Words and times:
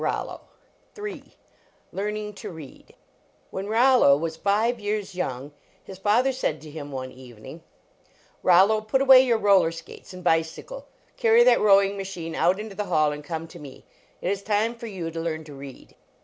ROLLO 0.03 0.41
LEARNING 1.91 2.33
TO 2.33 2.49
READ 2.49 2.95
III 3.53 3.61
IIKX 3.65 3.69
Rollo 3.69 4.17
was 4.17 4.35
five 4.35 4.79
years 4.79 5.13
young, 5.13 5.51
his 5.83 5.99
father 5.99 6.31
said 6.31 6.59
to 6.59 6.71
him 6.71 6.91
one 6.91 7.11
evening:" 7.11 7.61
Rollo, 8.41 8.81
put 8.81 8.99
away 9.01 9.21
your 9.23 9.37
roller 9.37 9.71
skates 9.71 10.11
and 10.11 10.23
bicycle, 10.23 10.87
carry 11.17 11.43
that 11.43 11.61
rowing 11.61 11.97
machine 11.97 12.33
out 12.33 12.59
into 12.59 12.73
the 12.73 12.85
hall, 12.85 13.11
and 13.11 13.23
come 13.23 13.47
to 13.49 13.59
me. 13.59 13.85
It 14.23 14.31
is 14.31 14.41
time 14.41 14.73
for 14.73 14.87
you 14.87 15.11
to 15.11 15.19
learn 15.19 15.43
to 15.43 15.53
read 15.53 15.93